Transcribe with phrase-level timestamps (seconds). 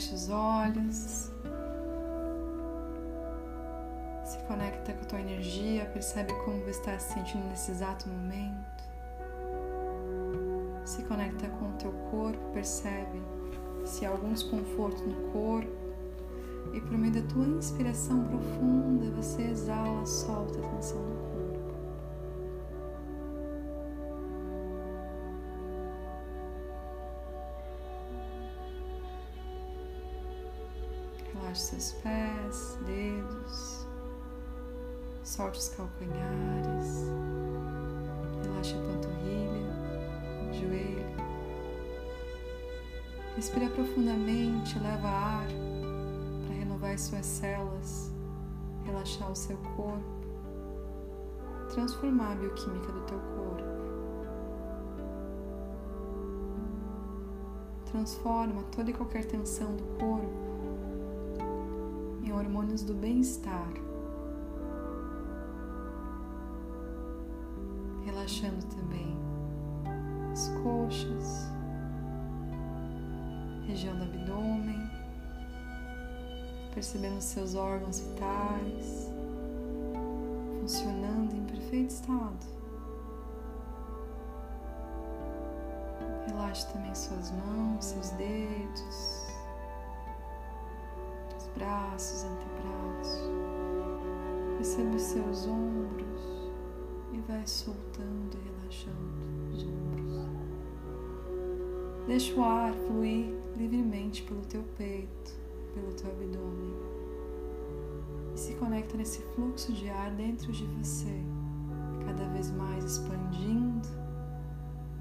[0.00, 1.32] células.
[4.24, 8.84] Se conecta com a tua energia, percebe como você está se sentindo nesse exato momento.
[10.84, 13.22] Se conecta com o teu corpo, percebe
[13.84, 15.84] se há algum desconforto no corpo.
[16.72, 21.33] E por meio da tua inspiração profunda, você exala, solta a tensão no corpo.
[31.54, 33.86] Relaxe seus pés, dedos,
[35.22, 37.12] solte os calcanhares,
[38.42, 39.72] relaxe a panturrilha,
[40.52, 41.16] joelho.
[43.36, 45.46] Respira profundamente, leva ar
[46.44, 48.12] para renovar as suas células,
[48.84, 50.02] relaxar o seu corpo,
[51.72, 53.62] transformar a bioquímica do teu corpo.
[57.92, 60.43] Transforma toda e qualquer tensão do corpo
[62.36, 63.72] hormônios do bem-estar.
[68.04, 69.16] Relaxando também
[70.32, 71.50] as coxas,
[73.66, 74.90] região do abdômen,
[76.74, 79.14] percebendo seus órgãos vitais
[80.64, 82.46] funcionando em perfeito estado.
[86.26, 89.23] Relaxe também suas mãos, seus dedos, os
[91.56, 93.30] braços, antebraços.
[94.56, 96.52] Perceba os seus ombros
[97.12, 100.28] e vai soltando e relaxando os ombros.
[102.06, 105.32] Deixa o ar fluir livremente pelo teu peito,
[105.74, 106.74] pelo teu abdômen.
[108.34, 111.22] E se conecta nesse fluxo de ar dentro de você,
[112.04, 114.04] cada vez mais expandindo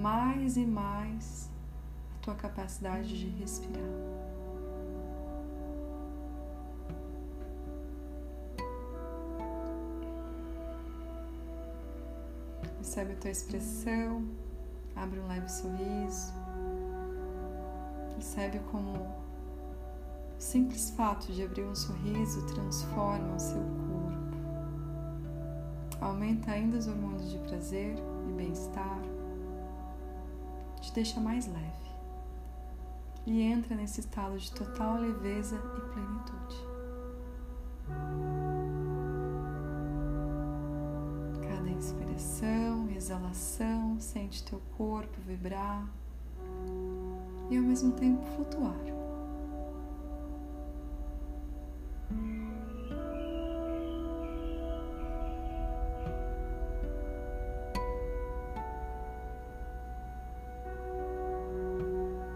[0.00, 1.50] mais e mais
[2.14, 4.29] a tua capacidade de respirar.
[12.90, 14.24] Percebe a tua expressão,
[14.96, 16.32] abre um leve sorriso.
[18.14, 19.14] Percebe como o
[20.40, 24.36] simples fato de abrir um sorriso transforma o seu corpo.
[26.00, 27.94] Aumenta ainda os hormônios de prazer
[28.28, 29.00] e bem-estar.
[30.80, 31.94] Te deixa mais leve.
[33.24, 36.56] E entra nesse estado de total leveza e plenitude.
[41.82, 45.88] E exalação, sente teu corpo vibrar
[47.50, 48.76] e ao mesmo tempo flutuar.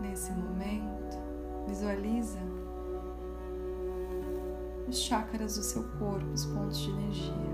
[0.00, 1.18] Nesse momento,
[1.66, 2.40] visualiza
[4.88, 7.53] os chakras do seu corpo, os pontos de energia,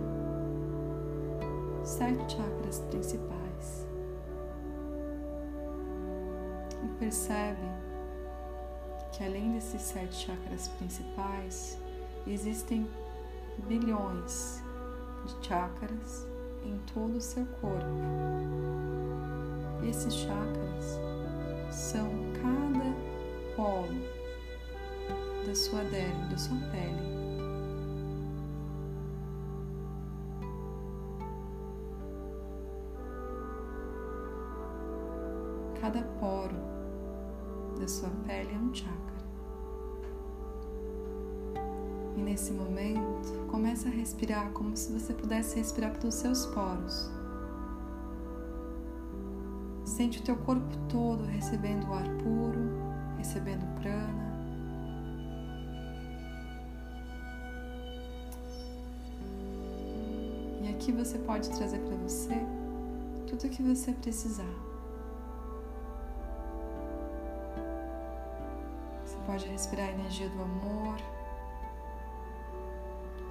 [1.84, 3.86] sete chakras principais.
[6.84, 7.68] E percebe
[9.12, 11.78] que além desses sete chakras principais,
[12.26, 12.88] existem
[13.69, 14.62] bilhões
[15.26, 16.26] de chakras
[16.64, 17.86] em todo o seu corpo.
[19.88, 20.98] Esses chakras
[21.70, 22.08] são
[22.42, 22.94] cada
[23.56, 24.20] polo
[25.46, 27.19] da sua derme, da sua pele.
[35.80, 36.54] Cada poro
[37.80, 39.00] da sua pele é um chakra.
[42.18, 47.10] E nesse momento, começa a respirar como se você pudesse respirar pelos seus poros.
[49.86, 52.60] Sente o teu corpo todo recebendo o ar puro,
[53.16, 54.30] recebendo prana.
[60.62, 62.34] E aqui você pode trazer para você
[63.26, 64.69] tudo o que você precisar.
[69.31, 70.97] Pode respirar a energia do amor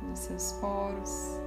[0.01, 1.38] nos seus poros.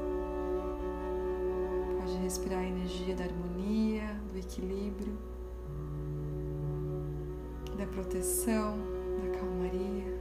[1.99, 5.17] Pode respirar a energia da harmonia, do equilíbrio,
[7.79, 8.77] da proteção,
[9.23, 10.21] da calmaria.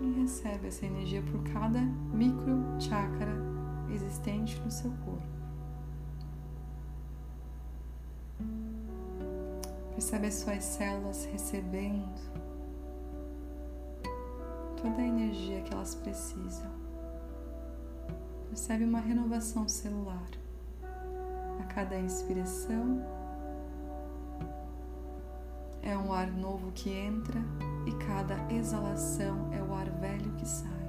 [0.00, 1.82] E recebe essa energia por cada
[2.14, 3.36] micro chakra
[3.94, 5.35] existente no seu corpo.
[9.96, 12.20] Percebe as suas células recebendo
[14.80, 16.70] toda a energia que elas precisam.
[18.50, 20.28] Percebe uma renovação celular
[21.58, 23.02] a cada inspiração
[25.82, 27.40] é um ar novo que entra
[27.86, 30.86] e cada exalação é o ar velho que sai.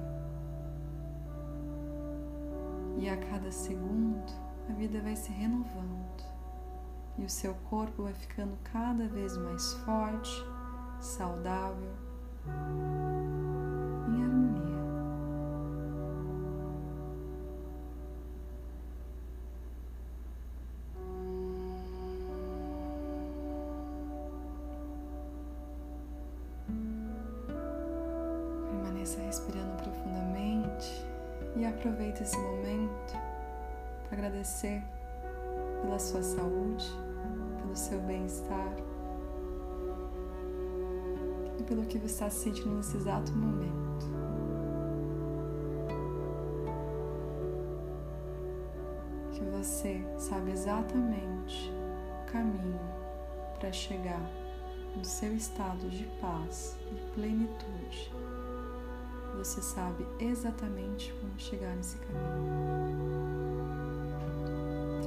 [2.98, 4.30] E a cada segundo
[4.68, 6.22] a vida vai se renovando
[7.18, 10.44] e o seu corpo vai ficando cada vez mais forte,
[11.00, 11.92] saudável,
[14.08, 14.78] em harmonia.
[28.70, 31.04] Permaneça respirando profundamente
[31.56, 33.12] e aproveite esse momento
[34.08, 34.82] para agradecer
[35.82, 36.86] pela sua saúde,
[37.68, 38.76] pelo seu bem-estar
[41.58, 44.06] e pelo que você está sentindo nesse exato momento.
[49.32, 51.70] Que você sabe exatamente
[52.22, 52.80] o caminho
[53.58, 54.30] para chegar
[54.96, 58.10] no seu estado de paz e plenitude.
[59.36, 63.28] Você sabe exatamente como chegar nesse caminho.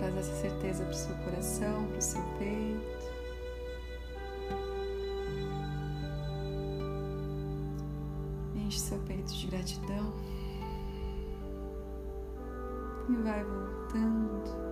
[0.01, 2.00] Traz essa certeza para o seu coração, para
[9.41, 10.13] de gratidão.
[13.09, 14.70] E vai voltando.